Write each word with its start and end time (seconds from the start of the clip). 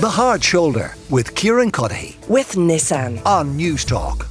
The 0.00 0.08
Hard 0.08 0.42
Shoulder 0.42 0.94
with 1.10 1.34
Kieran 1.34 1.70
Cuddihy 1.70 2.26
with 2.26 2.52
Nissan 2.52 3.20
on 3.26 3.58
Newstalk. 3.58 4.26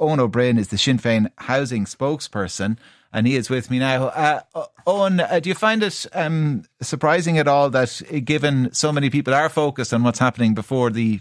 Owen 0.00 0.18
O'Brien 0.18 0.58
is 0.58 0.66
the 0.66 0.78
Sinn 0.78 0.98
Féin 0.98 1.30
housing 1.38 1.84
spokesperson, 1.84 2.76
and 3.12 3.24
he 3.28 3.36
is 3.36 3.48
with 3.48 3.70
me 3.70 3.78
now. 3.78 4.06
Uh, 4.06 4.40
Owen, 4.84 5.20
uh, 5.20 5.38
do 5.38 5.48
you 5.48 5.54
find 5.54 5.84
it 5.84 6.06
um, 6.12 6.64
surprising 6.82 7.38
at 7.38 7.46
all 7.46 7.70
that, 7.70 8.02
uh, 8.12 8.18
given 8.18 8.74
so 8.74 8.90
many 8.90 9.10
people 9.10 9.32
are 9.32 9.48
focused 9.48 9.94
on 9.94 10.02
what's 10.02 10.18
happening 10.18 10.54
before 10.54 10.90
the 10.90 11.20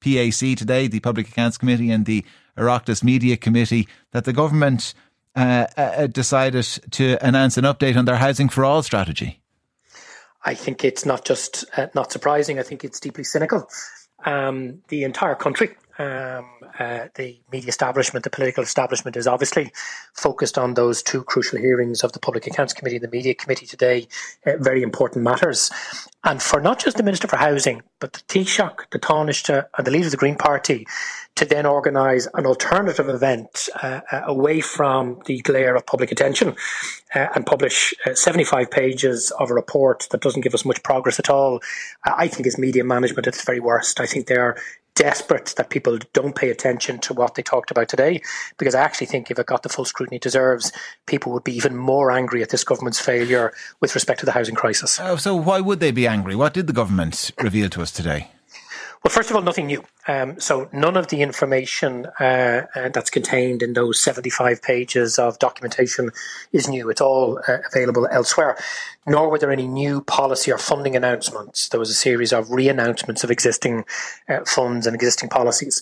PAC 0.00 0.56
today, 0.56 0.86
the 0.86 1.00
Public 1.00 1.28
Accounts 1.28 1.58
Committee, 1.58 1.90
and 1.90 2.06
the 2.06 2.24
Oireachtas 2.56 3.04
Media 3.04 3.36
Committee, 3.36 3.86
that 4.12 4.24
the 4.24 4.32
government 4.32 4.94
uh, 5.36 5.66
uh, 5.76 6.06
decided 6.06 6.64
to 6.92 7.18
announce 7.20 7.58
an 7.58 7.64
update 7.64 7.98
on 7.98 8.06
their 8.06 8.16
Housing 8.16 8.48
for 8.48 8.64
All 8.64 8.82
strategy? 8.82 9.39
I 10.44 10.54
think 10.54 10.84
it's 10.84 11.04
not 11.04 11.24
just 11.24 11.64
uh, 11.76 11.88
not 11.94 12.12
surprising. 12.12 12.58
I 12.58 12.62
think 12.62 12.84
it's 12.84 13.00
deeply 13.00 13.24
cynical. 13.24 13.68
Um, 14.24 14.82
the 14.88 15.04
entire 15.04 15.34
country, 15.34 15.76
um, 16.00 16.48
uh, 16.78 17.08
the 17.14 17.38
media 17.52 17.68
establishment, 17.68 18.24
the 18.24 18.30
political 18.30 18.64
establishment 18.64 19.18
is 19.18 19.26
obviously 19.26 19.70
focused 20.14 20.56
on 20.56 20.72
those 20.72 21.02
two 21.02 21.22
crucial 21.24 21.58
hearings 21.58 22.02
of 22.02 22.12
the 22.12 22.18
Public 22.18 22.46
Accounts 22.46 22.72
Committee 22.72 22.96
and 22.96 23.04
the 23.04 23.10
Media 23.10 23.34
Committee 23.34 23.66
today, 23.66 24.08
uh, 24.46 24.52
very 24.58 24.82
important 24.82 25.22
matters. 25.22 25.70
And 26.24 26.42
for 26.42 26.60
not 26.60 26.78
just 26.78 26.96
the 26.96 27.02
Minister 27.02 27.28
for 27.28 27.36
Housing, 27.36 27.82
but 27.98 28.14
the 28.14 28.20
Taoiseach, 28.20 28.90
the 28.90 28.98
Taoiseach, 28.98 29.66
and 29.76 29.86
the 29.86 29.90
leader 29.90 30.06
of 30.06 30.12
the 30.12 30.16
Green 30.16 30.36
Party 30.36 30.86
to 31.36 31.44
then 31.44 31.66
organise 31.66 32.26
an 32.34 32.46
alternative 32.46 33.08
event 33.08 33.68
uh, 33.82 34.00
uh, 34.10 34.22
away 34.24 34.60
from 34.60 35.20
the 35.26 35.40
glare 35.40 35.74
of 35.76 35.86
public 35.86 36.10
attention 36.10 36.54
uh, 37.14 37.26
and 37.34 37.46
publish 37.46 37.94
uh, 38.06 38.14
75 38.14 38.70
pages 38.70 39.32
of 39.38 39.50
a 39.50 39.54
report 39.54 40.06
that 40.10 40.22
doesn't 40.22 40.42
give 40.42 40.54
us 40.54 40.64
much 40.64 40.82
progress 40.82 41.18
at 41.18 41.30
all, 41.30 41.60
I 42.04 42.28
think 42.28 42.46
is 42.46 42.58
media 42.58 42.84
management 42.84 43.26
at 43.26 43.34
its 43.34 43.44
very 43.44 43.60
worst. 43.60 44.00
I 44.00 44.06
think 44.06 44.26
they 44.26 44.36
are 44.36 44.56
desperate 45.00 45.54
that 45.56 45.70
people 45.70 45.98
don't 46.12 46.36
pay 46.36 46.50
attention 46.50 46.98
to 46.98 47.14
what 47.14 47.34
they 47.34 47.42
talked 47.42 47.70
about 47.70 47.88
today, 47.88 48.20
because 48.58 48.74
I 48.74 48.82
actually 48.82 49.06
think 49.06 49.30
if 49.30 49.38
it 49.38 49.46
got 49.46 49.62
the 49.62 49.70
full 49.70 49.86
scrutiny 49.86 50.16
it 50.16 50.22
deserves, 50.22 50.72
people 51.06 51.32
would 51.32 51.42
be 51.42 51.56
even 51.56 51.74
more 51.74 52.10
angry 52.10 52.42
at 52.42 52.50
this 52.50 52.64
government's 52.64 53.00
failure 53.00 53.54
with 53.80 53.94
respect 53.94 54.20
to 54.20 54.26
the 54.26 54.32
housing 54.32 54.54
crisis. 54.54 55.00
Uh, 55.00 55.16
so, 55.16 55.34
why 55.34 55.60
would 55.60 55.80
they 55.80 55.90
be 55.90 56.06
angry? 56.06 56.36
What 56.36 56.52
did 56.52 56.66
the 56.66 56.74
government 56.74 57.30
reveal 57.40 57.70
to 57.70 57.80
us 57.80 57.90
today? 57.90 58.30
Well, 59.02 59.10
first 59.10 59.30
of 59.30 59.36
all, 59.36 59.42
nothing 59.42 59.66
new. 59.66 59.82
Um, 60.10 60.40
so 60.40 60.68
none 60.72 60.96
of 60.96 61.06
the 61.06 61.22
information 61.22 62.06
uh, 62.18 62.66
uh, 62.74 62.88
that's 62.88 63.10
contained 63.10 63.62
in 63.62 63.74
those 63.74 64.00
75 64.00 64.60
pages 64.60 65.20
of 65.20 65.38
documentation 65.38 66.10
is 66.50 66.68
new. 66.68 66.90
It's 66.90 67.00
all 67.00 67.38
uh, 67.46 67.58
available 67.72 68.08
elsewhere. 68.10 68.58
Nor 69.06 69.30
were 69.30 69.38
there 69.38 69.52
any 69.52 69.68
new 69.68 70.00
policy 70.02 70.50
or 70.50 70.58
funding 70.58 70.96
announcements. 70.96 71.68
There 71.68 71.78
was 71.78 71.90
a 71.90 71.94
series 71.94 72.32
of 72.32 72.50
re-announcements 72.50 73.22
of 73.22 73.30
existing 73.30 73.84
uh, 74.28 74.40
funds 74.46 74.84
and 74.84 74.96
existing 74.96 75.28
policies. 75.28 75.80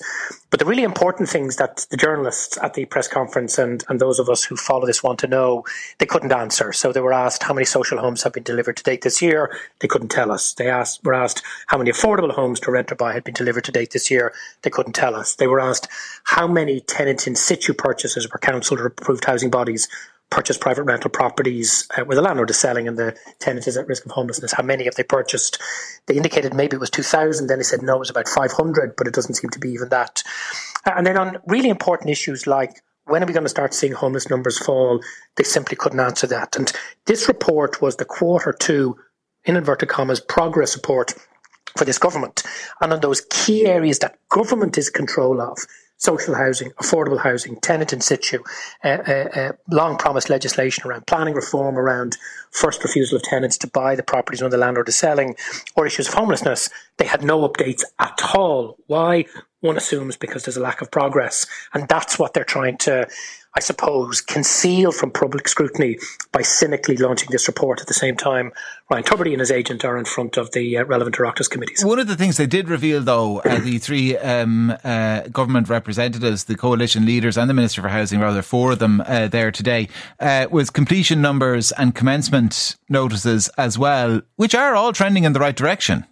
But 0.50 0.60
the 0.60 0.66
really 0.66 0.82
important 0.82 1.28
things 1.30 1.56
that 1.56 1.86
the 1.90 1.96
journalists 1.96 2.58
at 2.62 2.74
the 2.74 2.84
press 2.84 3.08
conference 3.08 3.58
and, 3.58 3.82
and 3.88 3.98
those 3.98 4.18
of 4.18 4.28
us 4.28 4.44
who 4.44 4.56
follow 4.56 4.86
this 4.86 5.02
want 5.02 5.18
to 5.20 5.26
know, 5.26 5.64
they 5.98 6.06
couldn't 6.06 6.32
answer. 6.32 6.72
So 6.72 6.92
they 6.92 7.00
were 7.00 7.12
asked 7.12 7.42
how 7.42 7.54
many 7.54 7.64
social 7.64 7.98
homes 7.98 8.22
have 8.22 8.34
been 8.34 8.44
delivered 8.44 8.76
to 8.76 8.82
date 8.82 9.02
this 9.02 9.22
year. 9.22 9.56
They 9.80 9.88
couldn't 9.88 10.10
tell 10.10 10.30
us. 10.30 10.52
They 10.52 10.68
asked, 10.68 11.02
were 11.02 11.14
asked 11.14 11.42
how 11.68 11.78
many 11.78 11.90
affordable 11.90 12.32
homes 12.32 12.60
to 12.60 12.70
rent 12.70 12.92
or 12.92 12.94
buy 12.94 13.14
had 13.14 13.24
been 13.24 13.34
delivered 13.34 13.64
to 13.64 13.72
date 13.72 13.90
this 13.90 14.10
year. 14.10 14.17
They 14.62 14.70
couldn't 14.70 14.94
tell 14.94 15.14
us. 15.14 15.34
They 15.34 15.46
were 15.46 15.60
asked 15.60 15.88
how 16.24 16.46
many 16.46 16.80
tenant 16.80 17.26
in 17.26 17.34
situ 17.34 17.72
purchases 17.74 18.30
were 18.30 18.38
council 18.38 18.78
or 18.78 18.86
approved 18.86 19.24
housing 19.24 19.50
bodies 19.50 19.88
purchased 20.30 20.60
private 20.60 20.82
rental 20.82 21.10
properties 21.10 21.88
uh, 21.96 22.04
where 22.04 22.14
the 22.14 22.22
landlord 22.22 22.50
is 22.50 22.58
selling 22.58 22.86
and 22.86 22.98
the 22.98 23.16
tenant 23.38 23.66
is 23.66 23.76
at 23.76 23.86
risk 23.86 24.04
of 24.04 24.12
homelessness. 24.12 24.52
How 24.52 24.62
many 24.62 24.84
have 24.84 24.94
they 24.94 25.02
purchased? 25.02 25.58
They 26.06 26.16
indicated 26.16 26.54
maybe 26.54 26.76
it 26.76 26.80
was 26.80 26.90
2,000. 26.90 27.46
Then 27.46 27.58
they 27.58 27.64
said 27.64 27.82
no, 27.82 27.96
it 27.96 28.00
was 28.00 28.10
about 28.10 28.28
500, 28.28 28.94
but 28.96 29.06
it 29.06 29.14
doesn't 29.14 29.34
seem 29.34 29.50
to 29.50 29.58
be 29.58 29.70
even 29.70 29.88
that. 29.88 30.22
And 30.84 31.06
then 31.06 31.16
on 31.16 31.38
really 31.46 31.68
important 31.68 32.10
issues 32.10 32.46
like 32.46 32.82
when 33.04 33.22
are 33.22 33.26
we 33.26 33.32
going 33.32 33.44
to 33.44 33.48
start 33.48 33.72
seeing 33.72 33.94
homeless 33.94 34.28
numbers 34.28 34.58
fall? 34.58 35.00
They 35.36 35.44
simply 35.44 35.76
couldn't 35.76 36.00
answer 36.00 36.26
that. 36.26 36.56
And 36.56 36.70
this 37.06 37.26
report 37.26 37.80
was 37.80 37.96
the 37.96 38.04
quarter 38.04 38.52
two, 38.52 38.98
in 39.44 39.56
inverted 39.56 39.88
commas, 39.88 40.20
progress 40.20 40.76
report 40.76 41.14
for 41.78 41.84
this 41.84 41.98
government. 41.98 42.42
And 42.80 42.92
on 42.92 43.00
those 43.00 43.22
key 43.30 43.66
areas 43.66 44.00
that 44.00 44.18
government 44.28 44.76
is 44.76 44.90
control 44.90 45.40
of, 45.40 45.58
social 45.98 46.34
housing, 46.34 46.70
affordable 46.72 47.20
housing, 47.20 47.56
tenant 47.56 47.92
in 47.92 48.00
situ, 48.00 48.38
uh, 48.84 48.88
uh, 48.88 49.28
uh, 49.34 49.52
long 49.70 49.98
promised 49.98 50.30
legislation 50.30 50.86
around 50.86 51.06
planning 51.06 51.34
reform, 51.34 51.76
around 51.76 52.16
first 52.50 52.82
refusal 52.84 53.16
of 53.16 53.22
tenants 53.22 53.58
to 53.58 53.66
buy 53.66 53.94
the 53.96 54.02
properties 54.02 54.40
when 54.40 54.50
the 54.50 54.56
landlord 54.56 54.88
is 54.88 54.96
selling, 54.96 55.34
or 55.76 55.86
issues 55.86 56.08
of 56.08 56.14
homelessness. 56.14 56.70
They 56.98 57.06
had 57.06 57.22
no 57.22 57.46
updates 57.48 57.82
at 57.98 58.20
all. 58.34 58.76
Why? 58.86 59.26
One 59.60 59.76
assumes 59.76 60.16
because 60.16 60.44
there's 60.44 60.56
a 60.56 60.62
lack 60.62 60.80
of 60.80 60.90
progress. 60.90 61.44
And 61.74 61.88
that's 61.88 62.18
what 62.18 62.32
they're 62.32 62.44
trying 62.44 62.78
to 62.78 63.08
I 63.58 63.60
suppose, 63.60 64.20
conceal 64.20 64.92
from 64.92 65.10
public 65.10 65.48
scrutiny 65.48 65.98
by 66.30 66.42
cynically 66.42 66.96
launching 66.96 67.26
this 67.32 67.48
report 67.48 67.80
at 67.80 67.88
the 67.88 67.92
same 67.92 68.16
time. 68.16 68.52
Ryan 68.88 69.02
Tubridy 69.02 69.32
and 69.32 69.40
his 69.40 69.50
agent 69.50 69.84
are 69.84 69.98
in 69.98 70.04
front 70.04 70.36
of 70.36 70.52
the 70.52 70.78
uh, 70.78 70.84
relevant 70.84 71.16
Oireachtas 71.16 71.50
committees. 71.50 71.84
One 71.84 71.98
of 71.98 72.06
the 72.06 72.14
things 72.14 72.36
they 72.36 72.46
did 72.46 72.68
reveal, 72.68 73.00
though, 73.00 73.40
uh, 73.40 73.58
the 73.58 73.78
three 73.78 74.16
um, 74.16 74.72
uh, 74.84 75.22
government 75.22 75.68
representatives, 75.68 76.44
the 76.44 76.54
coalition 76.54 77.04
leaders, 77.04 77.36
and 77.36 77.50
the 77.50 77.54
Minister 77.54 77.82
for 77.82 77.88
Housing, 77.88 78.20
rather, 78.20 78.42
four 78.42 78.70
of 78.70 78.78
them 78.78 79.02
uh, 79.04 79.26
there 79.26 79.50
today, 79.50 79.88
uh, 80.20 80.46
was 80.48 80.70
completion 80.70 81.20
numbers 81.20 81.72
and 81.72 81.96
commencement 81.96 82.76
notices 82.88 83.48
as 83.58 83.76
well, 83.76 84.22
which 84.36 84.54
are 84.54 84.76
all 84.76 84.92
trending 84.92 85.24
in 85.24 85.32
the 85.32 85.40
right 85.40 85.56
direction. 85.56 86.04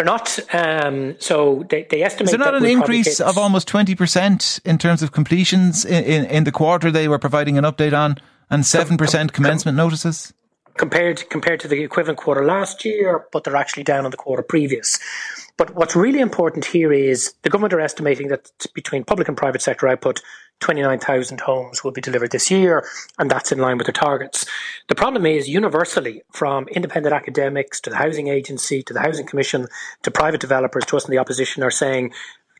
They're 0.00 0.06
not. 0.06 0.38
Um, 0.54 1.16
so 1.18 1.66
they, 1.68 1.86
they 1.90 2.02
estimate. 2.02 2.28
Is 2.28 2.30
there 2.30 2.38
not 2.38 2.54
an 2.54 2.64
increase 2.64 3.20
of 3.20 3.36
almost 3.36 3.68
twenty 3.68 3.94
percent 3.94 4.58
in 4.64 4.78
terms 4.78 5.02
of 5.02 5.12
completions 5.12 5.84
in, 5.84 6.02
in, 6.04 6.24
in, 6.24 6.44
the 6.44 6.52
quarter 6.52 6.90
they 6.90 7.06
were 7.06 7.18
providing 7.18 7.58
an 7.58 7.64
update 7.64 7.92
on, 7.92 8.16
and 8.48 8.64
seven 8.64 8.96
percent 8.96 9.34
commencement 9.34 9.76
com- 9.76 9.84
notices? 9.84 10.32
Compared 10.76 11.28
compared 11.30 11.60
to 11.60 11.68
the 11.68 11.82
equivalent 11.82 12.18
quarter 12.18 12.44
last 12.44 12.84
year, 12.84 13.26
but 13.32 13.44
they're 13.44 13.56
actually 13.56 13.82
down 13.82 14.04
on 14.04 14.10
the 14.10 14.16
quarter 14.16 14.42
previous. 14.42 14.98
But 15.56 15.74
what's 15.74 15.94
really 15.94 16.20
important 16.20 16.64
here 16.64 16.92
is 16.92 17.34
the 17.42 17.50
government 17.50 17.74
are 17.74 17.80
estimating 17.80 18.28
that 18.28 18.50
between 18.74 19.04
public 19.04 19.28
and 19.28 19.36
private 19.36 19.60
sector 19.60 19.88
output, 19.88 20.22
29,000 20.60 21.40
homes 21.40 21.82
will 21.82 21.90
be 21.90 22.00
delivered 22.00 22.30
this 22.30 22.50
year, 22.50 22.86
and 23.18 23.30
that's 23.30 23.50
in 23.50 23.58
line 23.58 23.76
with 23.76 23.86
the 23.86 23.92
targets. 23.92 24.46
The 24.88 24.94
problem 24.94 25.26
is 25.26 25.48
universally, 25.48 26.22
from 26.32 26.68
independent 26.68 27.14
academics 27.14 27.80
to 27.82 27.90
the 27.90 27.96
Housing 27.96 28.28
Agency 28.28 28.82
to 28.84 28.94
the 28.94 29.00
Housing 29.00 29.26
Commission 29.26 29.66
to 30.02 30.10
private 30.10 30.40
developers 30.40 30.84
to 30.86 30.96
us 30.96 31.04
in 31.06 31.10
the 31.10 31.18
opposition, 31.18 31.62
are 31.62 31.70
saying 31.70 32.12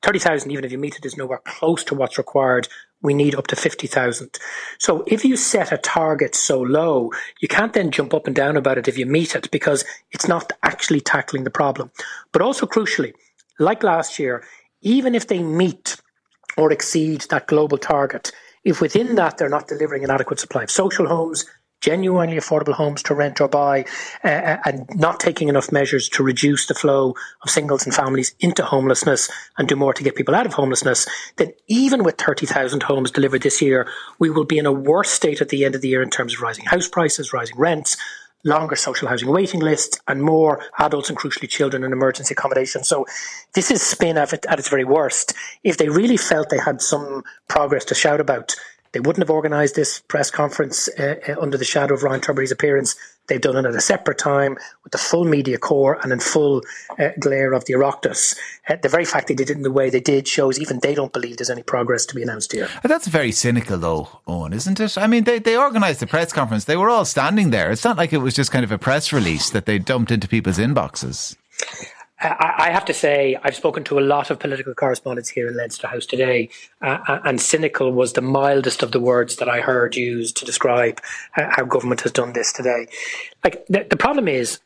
30,000, 0.03 0.51
even 0.51 0.65
if 0.65 0.73
you 0.73 0.79
meet 0.79 0.97
it, 0.97 1.05
is 1.05 1.17
nowhere 1.17 1.41
close 1.45 1.85
to 1.85 1.95
what's 1.95 2.19
required. 2.19 2.69
We 3.03 3.15
need 3.15 3.35
up 3.35 3.47
to 3.49 3.57
50,000. 3.57 4.39
So 4.79 5.05
if 5.07 5.25
you 5.25 5.37
set 5.37 5.73
a 5.73 5.79
target 5.79 6.35
so 6.35 6.61
low, 6.61 7.13
you 7.41 7.49
can't 7.49 7.73
then 7.73 7.91
jump 7.91 8.13
up 8.13 8.27
and 8.27 8.37
down 8.37 8.57
about 8.57 8.79
it 8.79 8.89
if 8.89 8.99
you 8.99 9.07
meet 9.07 9.35
it 9.35 9.51
because 9.51 9.85
it's 10.11 10.29
not 10.29 10.53
actually 10.63 11.01
tackling 11.01 11.45
the 11.45 11.51
problem. 11.51 11.91
But 12.33 12.43
also 12.43 12.67
crucially, 12.67 13.15
like 13.59 13.83
last 13.83 14.19
year, 14.19 14.45
even 14.83 15.15
if 15.15 15.29
they 15.29 15.43
meet 15.43 15.97
or 16.57 16.73
exceed 16.73 17.23
that 17.31 17.47
global 17.47 17.79
target. 17.79 18.33
If 18.65 18.81
within 18.81 19.15
that 19.17 19.39
they're 19.39 19.49
not 19.49 19.69
delivering 19.69 20.05
an 20.05 20.11
adequate 20.11 20.41
supply 20.41 20.65
of 20.65 20.71
social 20.71 21.07
homes, 21.07 21.47
genuinely 21.81 22.37
affordable 22.37 22.75
homes 22.75 23.03
to 23.03 23.15
rent 23.15 23.41
or 23.41 23.49
buy, 23.49 23.85
uh, 24.25 24.29
uh, 24.29 24.57
and 24.65 24.89
not 24.95 25.21
taking 25.21 25.49
enough 25.49 25.73
measures 25.73 26.09
to 26.09 26.23
reduce 26.23 26.67
the 26.67 26.75
flow 26.75 27.15
of 27.43 27.51
singles 27.51 27.85
and 27.85 27.95
families 27.95 28.35
into 28.41 28.65
homelessness 28.65 29.31
and 29.59 29.69
do 29.69 29.77
more 29.77 29.95
to 29.95 30.05
get 30.05 30.17
people 30.17 30.35
out 30.35 30.47
of 30.47 30.55
homelessness, 30.55 31.09
then 31.37 31.53
even 31.69 32.05
with 32.05 32.17
30,000 32.17 32.83
homes 32.83 33.11
delivered 33.11 33.43
this 33.43 33.63
year, 33.63 33.89
we 34.19 34.31
will 34.31 34.45
be 34.45 34.59
in 34.59 34.67
a 34.67 34.73
worse 34.73 35.11
state 35.11 35.41
at 35.41 35.49
the 35.49 35.65
end 35.65 35.75
of 35.75 35.81
the 35.81 35.89
year 35.89 36.03
in 36.03 36.11
terms 36.11 36.35
of 36.35 36.41
rising 36.41 36.65
house 36.65 36.89
prices, 36.89 37.33
rising 37.33 37.59
rents, 37.59 37.97
longer 38.45 38.77
social 38.77 39.09
housing 39.09 39.29
waiting 39.29 39.61
lists 39.61 40.01
and 40.09 40.23
more 40.23 40.63
adults 40.79 41.11
and 41.11 41.19
crucially 41.19 41.49
children 41.49 41.85
in 41.85 41.93
emergency 41.93 42.33
accommodation. 42.33 42.83
So 42.85 43.07
this 43.55 43.71
is 43.71 43.83
spin 43.83 44.17
at, 44.17 44.33
at 44.33 44.59
its 44.59 44.69
very 44.69 44.85
worst. 44.85 45.35
If 45.63 45.77
they 45.77 45.89
really 45.89 46.17
felt 46.17 46.49
they 46.49 46.59
had 46.59 46.81
some 46.81 47.23
progress 47.49 47.85
to 47.87 47.95
shout 47.95 48.21
about, 48.21 48.57
they 48.93 49.01
wouldn't 49.01 49.23
have 49.23 49.31
organised 49.31 49.77
this 49.77 50.01
press 50.01 50.31
conference 50.31 50.89
uh, 50.99 51.17
uh, 51.29 51.41
under 51.41 51.57
the 51.57 51.65
shadow 51.65 51.95
of 51.95 52.03
Ryan 52.03 52.21
Tubridy's 52.21 52.51
appearance. 52.51 52.97
They've 53.29 53.41
done 53.41 53.65
it 53.65 53.69
at 53.69 53.75
a 53.77 53.81
separate 53.81 54.19
time 54.19 54.57
with 54.83 54.91
the 54.91 54.99
full 54.99 55.25
media 55.25 55.57
corps 55.57 56.01
and 56.03 56.13
in 56.13 56.19
full 56.19 56.63
uh, 56.99 57.11
glare 57.21 57.53
of 57.53 57.65
the 57.67 57.75
Oireachtas. 57.75 58.37
Uh, 58.69 58.77
the 58.83 58.89
very 58.89 59.05
fact 59.05 59.29
they 59.29 59.35
did 59.35 59.51
it 59.51 59.57
in 59.57 59.63
the 59.63 59.71
way 59.71 59.91
they 59.91 60.01
did 60.01 60.27
shows 60.27 60.59
even 60.59 60.81
they 60.81 60.95
don't 60.95 61.13
believe 61.13 61.37
there's 61.37 61.51
any 61.51 61.63
progress 61.63 62.05
to 62.07 62.15
be 62.17 62.23
announced 62.23 62.51
here. 62.51 62.69
That's 62.83 63.07
very 63.07 63.31
cynical, 63.31 63.79
though, 63.79 64.09
Eoin, 64.27 64.53
isn't 64.55 64.81
it? 64.81 64.99
I 64.99 65.07
mean, 65.07 65.23
they, 65.25 65.39
they 65.39 65.57
organised 65.57 66.01
the 66.01 66.09
press 66.09 66.33
conference. 66.33 66.65
They 66.65 66.77
were 66.77 66.91
all 66.91 67.05
standing 67.05 67.51
there. 67.51 67.71
It's 67.71 67.85
not 67.85 67.97
like 67.97 68.13
it 68.13 68.19
was 68.19 68.35
just 68.35 68.51
kind 68.51 68.65
of 68.65 68.73
a 68.73 68.79
press 68.79 69.13
release 69.13 69.51
that 69.51 69.67
they 69.67 69.79
dumped 69.79 70.11
into 70.11 70.27
people's 70.27 70.59
inboxes. 70.59 71.37
I 72.23 72.71
have 72.71 72.85
to 72.85 72.95
say, 72.95 73.39
I've 73.43 73.55
spoken 73.55 73.83
to 73.85 73.99
a 73.99 74.01
lot 74.01 74.31
of 74.31 74.39
political 74.39 74.75
correspondents 74.75 75.31
here 75.31 75.49
in 75.49 75.57
Leinster 75.57 75.87
House 75.87 76.05
today, 76.05 76.51
uh, 76.83 76.99
uh, 77.09 77.21
and 77.25 77.41
cynical 77.41 77.93
was 77.93 78.13
the 78.13 78.21
mildest 78.21 78.83
of 78.83 78.93
the 78.93 79.01
words 79.01 79.37
that 79.37 79.49
I 79.49 79.61
heard 79.61 79.97
used 79.97 80.37
to 80.37 80.45
describe 80.45 81.01
how 81.33 81.65
government 81.65 82.03
has 82.03 82.13
done 82.13 82.35
this 82.35 82.53
today. 82.53 82.89
Like 83.43 83.65
the, 83.67 83.87
the 83.89 83.97
problem 83.97 84.29
is, 84.29 84.61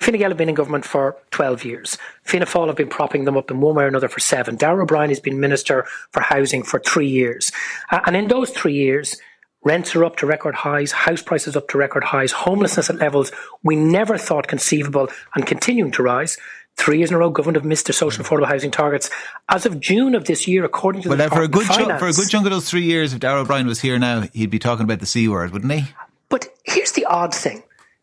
Fine 0.00 0.16
Gael 0.18 0.30
have 0.30 0.38
been 0.38 0.48
in 0.48 0.54
government 0.54 0.86
for 0.86 1.16
12 1.30 1.64
years. 1.64 1.98
Fianna 2.22 2.46
Fáil 2.46 2.68
have 2.68 2.76
been 2.76 2.88
propping 2.88 3.26
them 3.26 3.36
up 3.36 3.50
in 3.50 3.60
one 3.60 3.74
way 3.74 3.84
or 3.84 3.88
another 3.88 4.08
for 4.08 4.20
seven. 4.20 4.56
Darragh 4.56 4.82
O'Brien 4.82 5.10
has 5.10 5.20
been 5.20 5.40
Minister 5.40 5.84
for 6.12 6.22
Housing 6.22 6.62
for 6.62 6.80
three 6.80 7.08
years. 7.08 7.52
Uh, 7.90 8.00
and 8.06 8.16
in 8.16 8.28
those 8.28 8.48
three 8.50 8.72
years, 8.72 9.18
rents 9.62 9.94
are 9.94 10.06
up 10.06 10.16
to 10.16 10.26
record 10.26 10.54
highs, 10.54 10.92
house 10.92 11.20
prices 11.20 11.54
up 11.54 11.68
to 11.68 11.76
record 11.76 12.04
highs, 12.04 12.32
homelessness 12.32 12.88
at 12.88 12.96
levels 12.96 13.30
we 13.62 13.76
never 13.76 14.16
thought 14.16 14.48
conceivable 14.48 15.08
and 15.34 15.46
continuing 15.46 15.90
to 15.92 16.02
rise. 16.02 16.38
Three 16.80 16.96
years 16.96 17.10
in 17.10 17.16
a 17.16 17.18
row, 17.18 17.28
government 17.28 17.56
have 17.56 17.64
missed 17.66 17.86
their 17.86 17.92
social 17.92 18.24
affordable 18.24 18.46
housing 18.46 18.70
targets. 18.70 19.10
As 19.50 19.66
of 19.66 19.80
June 19.80 20.14
of 20.14 20.24
this 20.24 20.48
year, 20.48 20.64
according 20.64 21.02
to 21.02 21.10
well, 21.10 21.18
the 21.18 21.28
for 21.28 21.42
a 21.42 21.48
good 21.48 21.66
chunk, 21.66 21.98
for 21.98 22.06
a 22.06 22.12
good 22.12 22.30
chunk 22.30 22.46
of 22.46 22.52
those 22.52 22.70
three 22.70 22.84
years, 22.84 23.12
if 23.12 23.20
Darragh 23.20 23.42
O'Brien 23.42 23.66
was 23.66 23.80
here 23.80 23.98
now, 23.98 24.22
he'd 24.32 24.48
be 24.48 24.58
talking 24.58 24.84
about 24.84 24.98
the 24.98 25.04
c 25.04 25.28
word, 25.28 25.52
wouldn't 25.52 25.70
he? 25.70 25.84
But 26.30 26.48
here's 26.64 26.92
the 26.92 27.04
odd 27.04 27.34
thing: 27.34 27.62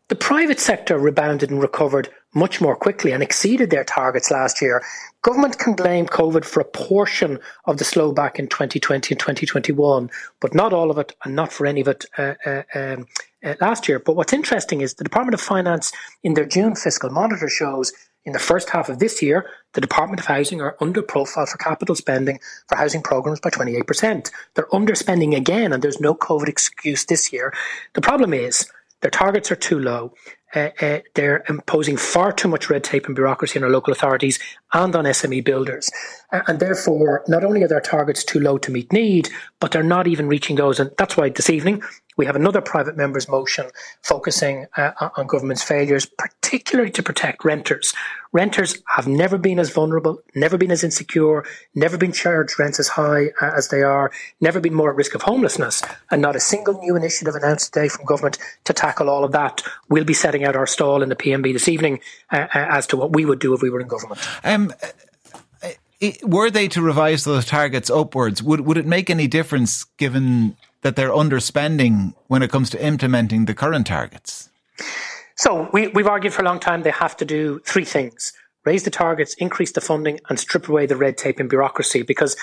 the 0.09 0.15
private 0.15 0.59
sector 0.59 1.00
rebounded 1.00 1.50
and 1.50 1.59
recovered 1.59 2.09
much 2.35 2.62
more 2.62 2.75
quickly 2.75 3.12
and 3.12 3.24
exceeded 3.24 3.71
their 3.71 3.83
targets 3.83 4.29
last 4.29 4.62
year. 4.62 4.83
Government 5.24 5.57
can 5.57 5.74
blame 5.74 6.06
COVID 6.06 6.45
for 6.45 6.59
a 6.59 6.65
portion 6.65 7.39
of 7.65 7.77
the 7.77 7.83
slow 7.83 8.12
back 8.12 8.38
in 8.38 8.47
2020 8.47 9.13
and 9.13 9.19
2021, 9.19 10.12
but 10.39 10.53
not 10.53 10.71
all 10.71 10.91
of 10.91 11.00
it 11.00 11.15
and 11.25 11.35
not 11.35 11.51
for 11.51 11.65
any 11.65 11.81
of 11.81 11.88
it 11.88 12.06
uh, 12.19 12.35
uh, 12.45 12.62
um, 12.75 13.07
uh, 13.44 13.56
last 13.59 13.88
year. 13.88 13.97
But 13.97 14.15
what's 14.15 14.33
interesting 14.33 14.81
is 14.81 14.94
the 14.94 15.03
Department 15.03 15.33
of 15.33 15.41
Finance 15.41 15.91
in 16.24 16.35
their 16.35 16.45
June 16.45 16.75
fiscal 16.75 17.09
monitor 17.09 17.50
shows 17.50 17.91
in 18.27 18.33
the 18.33 18.39
first 18.39 18.69
half 18.71 18.89
of 18.89 19.00
this 19.00 19.21
year, 19.21 19.50
the 19.71 19.79
Department 19.79 20.19
of 20.19 20.25
Housing 20.25 20.59
are 20.59 20.75
under 20.81 21.01
profile 21.01 21.45
for 21.45 21.57
capital 21.57 21.95
spending 21.95 22.41
for 22.68 22.75
housing 22.75 23.01
programs 23.01 23.39
by 23.39 23.50
28%. 23.50 24.29
They're 24.53 24.65
underspending 24.65 25.33
again, 25.33 25.71
and 25.71 25.81
there's 25.81 26.01
no 26.01 26.13
COVID 26.13 26.50
excuse 26.50 27.06
this 27.06 27.31
year. 27.31 27.53
The 27.94 28.01
problem 28.01 28.33
is 28.33 28.69
their 29.00 29.12
targets 29.12 29.50
are 29.50 29.56
too 29.56 29.79
low. 29.79 30.13
Uh, 30.53 30.69
uh, 30.81 31.00
they're 31.15 31.45
imposing 31.47 31.95
far 31.95 32.33
too 32.33 32.50
much 32.50 32.69
red 32.69 32.83
tape 32.83 33.06
and 33.06 33.15
bureaucracy 33.15 33.59
on 33.59 33.63
our 33.63 33.69
local 33.69 33.94
authorities 33.94 34.39
and 34.74 34.94
on 34.94 35.06
SME 35.06 35.44
builders. 35.45 35.89
Uh, 36.31 36.41
and 36.47 36.59
therefore, 36.59 37.24
not 37.29 37.45
only 37.45 37.63
are 37.63 37.68
their 37.69 37.79
targets 37.79 38.25
too 38.25 38.41
low 38.41 38.57
to 38.57 38.71
meet 38.71 38.91
need, 38.91 39.29
but 39.62 39.71
they're 39.71 39.83
not 39.83 40.07
even 40.07 40.27
reaching 40.27 40.57
those. 40.57 40.81
And 40.81 40.91
that's 40.97 41.15
why 41.15 41.29
this 41.29 41.50
evening 41.50 41.81
we 42.18 42.25
have 42.25 42.36
another 42.36 42.62
private 42.62 42.98
member's 42.98 43.30
motion 43.30 43.68
focusing 44.02 44.66
uh, 44.75 44.92
on 45.16 45.28
government's 45.28 45.64
failures, 45.64 46.06
particularly 46.06 46.92
to 46.92 47.04
protect 47.04 47.46
renters. 47.46 47.94
Renters 48.34 48.81
have 48.88 49.08
never 49.08 49.38
been 49.38 49.60
as 49.60 49.69
vulnerable, 49.69 50.22
never 50.36 50.58
been 50.58 50.72
as 50.72 50.84
insecure, 50.84 51.46
never 51.75 51.98
been 51.98 52.12
charged 52.12 52.60
rents 52.60 52.80
as 52.80 52.88
high 52.90 53.28
uh, 53.42 53.52
as 53.56 53.69
they 53.69 53.84
are, 53.84 54.12
never 54.42 54.60
been 54.60 54.74
more 54.74 54.90
at 54.90 54.96
risk 54.96 55.16
of 55.16 55.22
homelessness, 55.22 55.81
and 56.12 56.22
not 56.22 56.36
a 56.36 56.40
single 56.40 56.80
new 56.80 56.96
initiative 56.96 57.36
announced 57.36 57.74
today 57.74 57.88
from 57.88 58.06
government 58.06 58.38
to 58.66 58.74
tackle 58.74 59.10
all 59.10 59.24
of 59.24 59.31
that. 59.31 59.62
We'll 59.90 60.04
be 60.04 60.13
setting 60.13 60.44
out 60.44 60.56
our 60.56 60.68
stall 60.68 61.02
in 61.04 61.10
the 61.10 61.16
PMB 61.16 61.54
this 61.54 61.70
evening 61.70 62.00
uh, 62.31 62.48
uh, 62.54 62.68
as 62.70 62.88
to 62.88 62.98
what 62.98 63.13
we 63.13 63.25
would 63.25 63.40
do 63.40 63.54
if 63.54 63.62
we 63.62 63.70
were 63.70 63.80
in 63.80 63.88
government. 63.88 64.20
Um, 64.44 64.74
uh, 64.81 66.12
were 66.24 66.52
they 66.52 66.68
to 66.70 66.81
revise 66.81 67.24
those 67.24 67.46
targets 67.46 67.90
upwards, 67.90 68.44
would 68.44 68.62
would 68.62 68.78
it 68.78 68.86
make 68.86 69.10
any 69.10 69.28
difference 69.28 69.86
given 69.98 70.56
that 70.81 70.95
they're 70.95 71.09
underspending 71.09 72.13
when 72.27 72.41
it 72.41 72.51
comes 72.51 72.69
to 72.71 72.85
implementing 72.85 73.45
the 73.45 73.53
current 73.53 73.88
targets? 73.88 74.50
So 75.35 75.69
we, 75.71 75.88
we've 75.89 76.07
argued 76.07 76.33
for 76.33 76.41
a 76.41 76.45
long 76.45 76.59
time 76.59 76.83
they 76.83 76.91
have 76.91 77.15
to 77.18 77.25
do 77.25 77.59
three 77.65 77.85
things 77.85 78.33
raise 78.68 78.84
the 78.84 78.92
targets, 78.92 79.34
increase 79.36 79.72
the 79.72 79.80
funding, 79.80 80.19
and 80.28 80.38
strip 80.38 80.68
away 80.68 80.86
the 80.86 80.98
red 80.98 81.18
tape 81.18 81.40
and 81.40 81.50
bureaucracy. 81.50 82.04
Because 82.04 82.36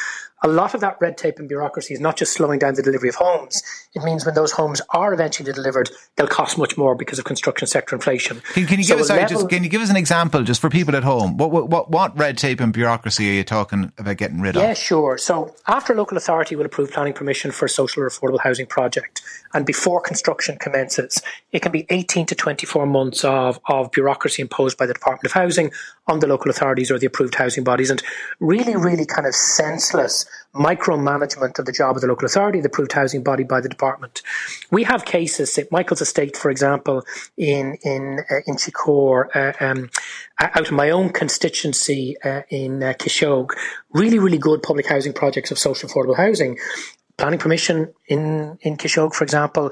a 0.42 0.48
lot 0.48 0.74
of 0.74 0.80
that 0.80 0.96
red 1.00 1.16
tape 1.16 1.38
and 1.38 1.48
bureaucracy 1.48 1.94
is 1.94 2.00
not 2.00 2.16
just 2.16 2.32
slowing 2.32 2.58
down 2.58 2.74
the 2.74 2.82
delivery 2.82 3.08
of 3.08 3.14
homes. 3.14 3.62
It 3.94 4.02
means 4.02 4.26
when 4.26 4.34
those 4.34 4.52
homes 4.52 4.80
are 4.90 5.12
eventually 5.14 5.52
delivered, 5.52 5.90
they'll 6.16 6.26
cost 6.26 6.58
much 6.58 6.76
more 6.76 6.94
because 6.94 7.18
of 7.18 7.24
construction 7.24 7.66
sector 7.66 7.94
inflation. 7.94 8.42
Can, 8.52 8.66
can 8.66 8.78
you 8.78 8.84
so 8.84 8.94
give 8.94 9.00
us 9.02 9.08
sorry, 9.08 9.20
level, 9.20 9.36
just, 9.36 9.48
can 9.48 9.62
you 9.62 9.70
give 9.70 9.80
us 9.80 9.90
an 9.90 9.96
example 9.96 10.42
just 10.42 10.60
for 10.60 10.68
people 10.68 10.96
at 10.96 11.02
home? 11.02 11.36
What, 11.36 11.50
what 11.50 11.90
what 11.90 12.18
red 12.18 12.36
tape 12.36 12.60
and 12.60 12.72
bureaucracy 12.72 13.30
are 13.30 13.34
you 13.34 13.44
talking 13.44 13.92
about 13.96 14.16
getting 14.16 14.40
rid 14.40 14.56
of? 14.56 14.62
Yeah, 14.62 14.74
sure. 14.74 15.16
So 15.16 15.54
after 15.66 15.92
a 15.92 15.96
local 15.96 16.16
authority 16.16 16.56
will 16.56 16.66
approve 16.66 16.90
planning 16.90 17.14
permission 17.14 17.50
for 17.50 17.64
a 17.66 17.68
social 17.68 18.02
or 18.02 18.08
affordable 18.08 18.40
housing 18.40 18.66
project, 18.66 19.22
and 19.54 19.64
before 19.64 20.00
construction 20.00 20.58
commences, 20.58 21.22
it 21.52 21.62
can 21.62 21.72
be 21.72 21.86
18 21.88 22.26
to 22.26 22.34
24 22.34 22.86
months 22.86 23.24
of, 23.24 23.60
of 23.66 23.90
bureaucracy 23.92 24.42
imposed 24.42 24.76
by 24.76 24.84
the 24.86 24.94
Department 24.94 25.26
of 25.26 25.32
Housing 25.32 25.70
on 26.06 26.20
the 26.20 26.26
local 26.26 26.50
authorities 26.50 26.90
or 26.90 26.98
the 26.98 27.06
approved 27.06 27.34
housing 27.34 27.64
bodies, 27.64 27.90
and 27.90 28.02
really, 28.40 28.76
really 28.76 29.06
kind 29.06 29.26
of 29.26 29.34
senseless 29.34 30.26
micromanagement 30.54 31.58
of 31.58 31.64
the 31.64 31.72
job 31.72 31.96
of 31.96 32.02
the 32.02 32.06
local 32.06 32.26
authority, 32.26 32.60
the 32.60 32.68
approved 32.68 32.92
housing 32.92 33.22
body 33.22 33.42
by 33.42 33.60
the 33.60 33.68
department. 33.68 34.22
We 34.70 34.84
have 34.84 35.04
cases, 35.04 35.52
St 35.52 35.70
Michael's 35.72 36.00
Estate, 36.00 36.36
for 36.36 36.50
example, 36.50 37.04
in 37.36 37.78
in 37.82 38.20
uh, 38.30 38.34
in 38.46 38.56
Chicore, 38.56 39.34
uh, 39.34 39.52
um, 39.64 39.90
out 40.38 40.68
of 40.68 40.72
my 40.72 40.90
own 40.90 41.10
constituency 41.10 42.16
uh, 42.22 42.42
in 42.50 42.82
uh, 42.82 42.94
really, 43.92 44.18
really 44.18 44.38
good 44.38 44.62
public 44.62 44.86
housing 44.86 45.12
projects 45.12 45.50
of 45.50 45.58
social 45.58 45.88
affordable 45.88 46.16
housing. 46.16 46.58
Planning 47.16 47.38
permission 47.38 47.94
in 48.08 48.58
in 48.60 48.76
Kishogue, 48.76 49.14
for 49.14 49.24
example, 49.24 49.70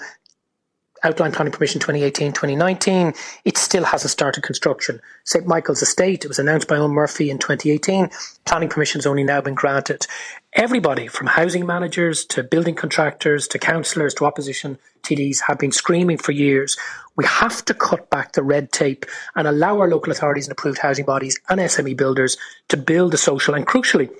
outline 1.04 1.32
planning 1.32 1.52
permission 1.52 1.80
2018 1.80 2.32
2019, 2.32 3.14
it 3.44 3.56
still 3.56 3.84
hasn't 3.84 4.10
started 4.10 4.42
construction. 4.42 5.00
St. 5.24 5.46
Michael's 5.46 5.82
Estate, 5.82 6.24
it 6.24 6.28
was 6.28 6.38
announced 6.38 6.68
by 6.68 6.76
Eoghan 6.76 6.92
Murphy 6.92 7.30
in 7.30 7.38
2018, 7.38 8.10
planning 8.44 8.68
permission 8.68 8.98
has 8.98 9.06
only 9.06 9.24
now 9.24 9.40
been 9.40 9.54
granted. 9.54 10.06
Everybody 10.52 11.06
from 11.08 11.28
housing 11.28 11.66
managers 11.66 12.24
to 12.26 12.42
building 12.42 12.74
contractors 12.74 13.48
to 13.48 13.58
councillors 13.58 14.14
to 14.14 14.26
opposition 14.26 14.78
TDs 15.02 15.40
have 15.46 15.58
been 15.58 15.72
screaming 15.72 16.18
for 16.18 16.32
years. 16.32 16.76
We 17.16 17.24
have 17.24 17.64
to 17.66 17.74
cut 17.74 18.08
back 18.10 18.32
the 18.32 18.42
red 18.42 18.72
tape 18.72 19.06
and 19.34 19.48
allow 19.48 19.80
our 19.80 19.88
local 19.88 20.12
authorities 20.12 20.46
and 20.46 20.52
approved 20.52 20.78
housing 20.78 21.04
bodies 21.04 21.38
and 21.48 21.60
SME 21.60 21.96
builders 21.96 22.36
to 22.68 22.76
build 22.76 23.12
the 23.12 23.18
social 23.18 23.54
and 23.54 23.66
crucially 23.66 24.10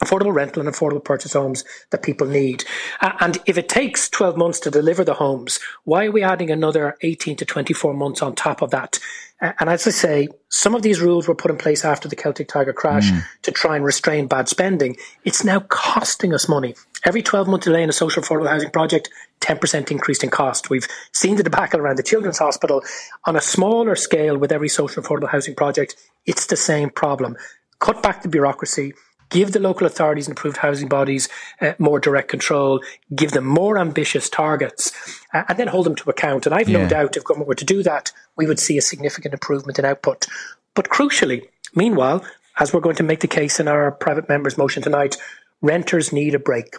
affordable 0.00 0.34
rental 0.34 0.60
and 0.60 0.72
affordable 0.72 1.04
purchase 1.04 1.32
homes 1.32 1.64
that 1.90 2.02
people 2.02 2.26
need. 2.26 2.64
Uh, 3.00 3.12
and 3.20 3.38
if 3.46 3.56
it 3.56 3.68
takes 3.68 4.08
12 4.08 4.36
months 4.36 4.58
to 4.60 4.70
deliver 4.70 5.04
the 5.04 5.14
homes, 5.14 5.60
why 5.84 6.06
are 6.06 6.10
we 6.10 6.22
adding 6.22 6.50
another 6.50 6.96
18 7.02 7.36
to 7.36 7.44
24 7.44 7.94
months 7.94 8.22
on 8.22 8.34
top 8.34 8.62
of 8.62 8.70
that? 8.70 8.98
Uh, 9.40 9.52
and 9.58 9.68
as 9.68 9.86
I 9.86 9.90
say, 9.90 10.28
some 10.48 10.74
of 10.74 10.82
these 10.82 11.00
rules 11.00 11.28
were 11.28 11.34
put 11.34 11.50
in 11.50 11.56
place 11.56 11.84
after 11.84 12.08
the 12.08 12.16
Celtic 12.16 12.48
Tiger 12.48 12.72
crash 12.72 13.10
mm. 13.10 13.22
to 13.42 13.50
try 13.50 13.76
and 13.76 13.84
restrain 13.84 14.26
bad 14.26 14.48
spending. 14.48 14.96
It's 15.24 15.44
now 15.44 15.60
costing 15.60 16.32
us 16.32 16.48
money. 16.48 16.74
Every 17.04 17.22
12 17.22 17.48
month 17.48 17.64
delay 17.64 17.82
in 17.82 17.88
a 17.88 17.92
social 17.92 18.22
affordable 18.22 18.48
housing 18.48 18.70
project, 18.70 19.10
10% 19.40 19.90
increase 19.90 20.22
in 20.22 20.30
cost. 20.30 20.70
We've 20.70 20.86
seen 21.12 21.34
the 21.34 21.42
debacle 21.42 21.80
around 21.80 21.98
the 21.98 22.04
Children's 22.04 22.38
Hospital. 22.38 22.82
On 23.24 23.34
a 23.34 23.40
smaller 23.40 23.96
scale 23.96 24.38
with 24.38 24.52
every 24.52 24.68
social 24.68 25.02
affordable 25.02 25.28
housing 25.28 25.56
project, 25.56 25.96
it's 26.24 26.46
the 26.46 26.56
same 26.56 26.90
problem. 26.90 27.36
Cut 27.80 28.00
back 28.00 28.22
the 28.22 28.28
bureaucracy, 28.28 28.94
give 29.32 29.52
the 29.52 29.58
local 29.58 29.86
authorities 29.86 30.28
and 30.28 30.36
approved 30.36 30.58
housing 30.58 30.88
bodies 30.88 31.28
uh, 31.60 31.72
more 31.78 31.98
direct 31.98 32.28
control, 32.28 32.80
give 33.14 33.32
them 33.32 33.44
more 33.44 33.78
ambitious 33.78 34.28
targets, 34.28 34.92
uh, 35.34 35.42
and 35.48 35.58
then 35.58 35.68
hold 35.68 35.86
them 35.86 35.96
to 35.96 36.10
account. 36.10 36.46
And 36.46 36.54
I've 36.54 36.68
yeah. 36.68 36.82
no 36.82 36.88
doubt 36.88 37.16
if 37.16 37.24
government 37.24 37.48
were 37.48 37.54
to 37.56 37.64
do 37.64 37.82
that, 37.82 38.12
we 38.36 38.46
would 38.46 38.60
see 38.60 38.78
a 38.78 38.82
significant 38.82 39.34
improvement 39.34 39.78
in 39.78 39.84
output. 39.84 40.26
But 40.74 40.88
crucially, 40.88 41.48
meanwhile, 41.74 42.24
as 42.58 42.72
we're 42.72 42.80
going 42.80 42.96
to 42.96 43.02
make 43.02 43.20
the 43.20 43.28
case 43.28 43.58
in 43.58 43.68
our 43.68 43.90
private 43.90 44.28
members' 44.28 44.58
motion 44.58 44.82
tonight, 44.82 45.16
renters 45.62 46.12
need 46.12 46.34
a 46.34 46.38
break. 46.38 46.76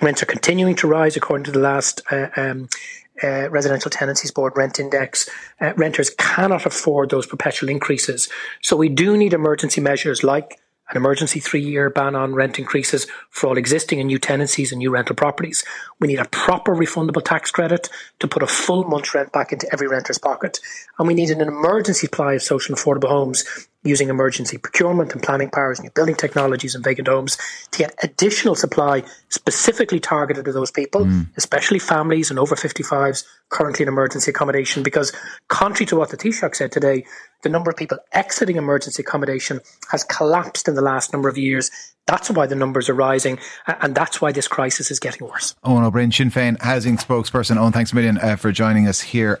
Rents 0.00 0.22
are 0.22 0.26
continuing 0.26 0.76
to 0.76 0.86
rise 0.86 1.16
according 1.16 1.44
to 1.44 1.50
the 1.50 1.58
last 1.58 2.02
uh, 2.12 2.28
um, 2.36 2.68
uh, 3.22 3.50
Residential 3.50 3.90
Tenancies 3.90 4.30
Board 4.30 4.52
rent 4.56 4.78
index. 4.78 5.28
Uh, 5.60 5.72
renters 5.76 6.10
cannot 6.10 6.66
afford 6.66 7.10
those 7.10 7.26
perpetual 7.26 7.68
increases. 7.68 8.28
So 8.62 8.76
we 8.76 8.88
do 8.88 9.16
need 9.16 9.32
emergency 9.32 9.80
measures 9.80 10.22
like 10.22 10.60
an 10.90 10.96
emergency 10.96 11.40
three 11.40 11.62
year 11.62 11.90
ban 11.90 12.14
on 12.14 12.34
rent 12.34 12.58
increases 12.58 13.06
for 13.30 13.48
all 13.48 13.58
existing 13.58 14.00
and 14.00 14.08
new 14.08 14.18
tenancies 14.18 14.72
and 14.72 14.78
new 14.78 14.90
rental 14.90 15.16
properties. 15.16 15.64
We 16.00 16.08
need 16.08 16.18
a 16.18 16.24
proper 16.26 16.74
refundable 16.74 17.24
tax 17.24 17.50
credit 17.50 17.88
to 18.20 18.28
put 18.28 18.42
a 18.42 18.46
full 18.46 18.84
month's 18.84 19.14
rent 19.14 19.32
back 19.32 19.52
into 19.52 19.68
every 19.72 19.88
renter's 19.88 20.18
pocket. 20.18 20.60
And 20.98 21.06
we 21.06 21.14
need 21.14 21.30
an 21.30 21.40
emergency 21.40 22.06
supply 22.06 22.34
of 22.34 22.42
social 22.42 22.74
affordable 22.74 23.08
homes 23.08 23.67
using 23.84 24.08
emergency 24.08 24.58
procurement 24.58 25.12
and 25.12 25.22
planning 25.22 25.50
powers, 25.50 25.80
new 25.80 25.90
building 25.90 26.14
technologies 26.14 26.74
and 26.74 26.82
vacant 26.82 27.06
homes 27.06 27.38
to 27.70 27.78
get 27.78 27.94
additional 28.02 28.54
supply 28.54 29.02
specifically 29.28 30.00
targeted 30.00 30.44
to 30.44 30.52
those 30.52 30.70
people, 30.70 31.04
mm. 31.04 31.26
especially 31.36 31.78
families 31.78 32.30
and 32.30 32.38
over 32.38 32.56
55s 32.56 33.24
currently 33.50 33.84
in 33.84 33.88
emergency 33.88 34.30
accommodation. 34.30 34.82
Because 34.82 35.12
contrary 35.48 35.86
to 35.86 35.96
what 35.96 36.10
the 36.10 36.16
Taoiseach 36.16 36.56
said 36.56 36.72
today, 36.72 37.04
the 37.42 37.48
number 37.48 37.70
of 37.70 37.76
people 37.76 37.98
exiting 38.12 38.56
emergency 38.56 39.02
accommodation 39.02 39.60
has 39.90 40.02
collapsed 40.04 40.66
in 40.66 40.74
the 40.74 40.82
last 40.82 41.12
number 41.12 41.28
of 41.28 41.38
years. 41.38 41.70
That's 42.06 42.30
why 42.30 42.46
the 42.46 42.54
numbers 42.54 42.88
are 42.88 42.94
rising, 42.94 43.38
and 43.66 43.94
that's 43.94 44.20
why 44.20 44.32
this 44.32 44.48
crisis 44.48 44.90
is 44.90 44.98
getting 44.98 45.26
worse. 45.26 45.54
Eoin 45.64 45.84
Ó 45.84 45.90
Broin, 45.90 46.10
Sinn 46.10 46.30
Féin 46.30 46.60
housing 46.60 46.96
spokesperson. 46.96 47.56
Eoin, 47.56 47.72
thanks 47.72 47.92
a 47.92 47.94
million 47.94 48.18
uh, 48.18 48.36
for 48.36 48.50
joining 48.50 48.88
us 48.88 49.00
here. 49.00 49.40